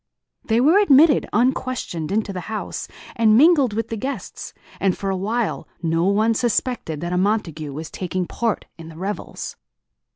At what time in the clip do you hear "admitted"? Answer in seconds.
0.79-1.27